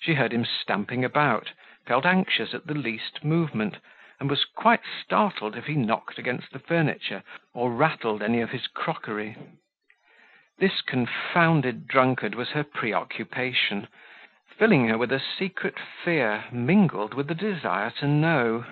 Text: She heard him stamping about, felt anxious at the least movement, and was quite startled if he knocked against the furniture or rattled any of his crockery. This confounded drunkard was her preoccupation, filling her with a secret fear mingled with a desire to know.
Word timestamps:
She 0.00 0.14
heard 0.14 0.32
him 0.32 0.44
stamping 0.44 1.04
about, 1.04 1.52
felt 1.86 2.04
anxious 2.06 2.54
at 2.54 2.66
the 2.66 2.74
least 2.74 3.22
movement, 3.22 3.76
and 4.18 4.28
was 4.28 4.44
quite 4.44 4.80
startled 4.84 5.54
if 5.54 5.66
he 5.66 5.74
knocked 5.74 6.18
against 6.18 6.50
the 6.50 6.58
furniture 6.58 7.22
or 7.52 7.70
rattled 7.70 8.20
any 8.20 8.40
of 8.40 8.50
his 8.50 8.66
crockery. 8.66 9.36
This 10.58 10.80
confounded 10.82 11.86
drunkard 11.86 12.34
was 12.34 12.50
her 12.50 12.64
preoccupation, 12.64 13.86
filling 14.58 14.88
her 14.88 14.98
with 14.98 15.12
a 15.12 15.20
secret 15.20 15.78
fear 15.78 16.46
mingled 16.50 17.14
with 17.14 17.30
a 17.30 17.34
desire 17.36 17.90
to 17.98 18.08
know. 18.08 18.66